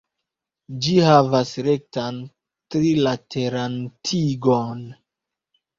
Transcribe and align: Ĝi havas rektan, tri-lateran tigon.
Ĝi 0.85 0.95
havas 1.07 1.51
rektan, 1.69 2.19
tri-lateran 2.75 3.79
tigon. 4.11 4.85